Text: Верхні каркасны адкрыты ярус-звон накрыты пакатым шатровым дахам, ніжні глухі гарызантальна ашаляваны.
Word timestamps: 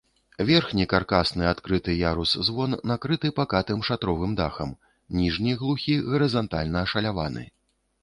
Верхні 0.49 0.85
каркасны 0.93 1.43
адкрыты 1.49 1.95
ярус-звон 1.97 2.71
накрыты 2.93 3.33
пакатым 3.41 3.79
шатровым 3.91 4.31
дахам, 4.43 4.75
ніжні 5.23 5.51
глухі 5.63 5.93
гарызантальна 6.13 6.77
ашаляваны. 6.89 7.51